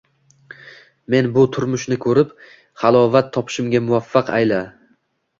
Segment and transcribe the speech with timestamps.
[1.15, 2.31] meni bu turmushni ko'rib,
[2.83, 4.63] halovat topishimga muvaffaq ayla